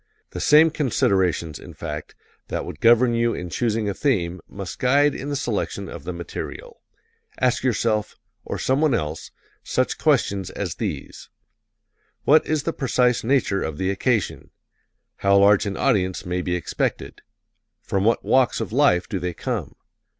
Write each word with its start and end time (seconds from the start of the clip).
The 0.31 0.39
same 0.39 0.71
considerations, 0.71 1.59
in 1.59 1.75
fact, 1.75 2.15
that 2.47 2.65
would 2.65 2.79
govern 2.79 3.13
you 3.13 3.35
in 3.35 3.51
choosing 3.51 3.87
a 3.87 3.93
theme 3.93 4.41
must 4.47 4.79
guide 4.79 5.13
in 5.13 5.29
the 5.29 5.35
selection 5.35 5.87
of 5.87 6.05
the 6.05 6.11
material. 6.11 6.81
Ask 7.39 7.63
yourself 7.63 8.15
or 8.43 8.57
someone 8.57 8.95
else 8.95 9.29
such 9.61 9.99
questions 9.99 10.49
as 10.49 10.73
these: 10.77 11.29
What 12.23 12.43
is 12.47 12.63
the 12.63 12.73
precise 12.73 13.23
nature 13.23 13.61
of 13.61 13.77
the 13.77 13.91
occasion? 13.91 14.49
How 15.17 15.37
large 15.37 15.67
an 15.67 15.77
audience 15.77 16.25
may 16.25 16.41
be 16.41 16.55
expected? 16.55 17.21
From 17.83 18.03
what 18.03 18.25
walks 18.25 18.59
of 18.59 18.71
life 18.73 19.07
do 19.07 19.19
they 19.19 19.35
come? 19.35 19.75